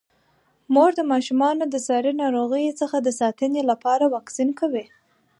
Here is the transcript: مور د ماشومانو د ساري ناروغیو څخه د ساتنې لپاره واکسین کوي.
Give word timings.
مور 0.73 0.91
د 0.97 1.01
ماشومانو 1.11 1.63
د 1.69 1.75
ساري 1.87 2.13
ناروغیو 2.23 2.77
څخه 2.81 2.97
د 3.01 3.09
ساتنې 3.21 3.61
لپاره 3.71 4.05
واکسین 4.15 4.49
کوي. 4.59 4.85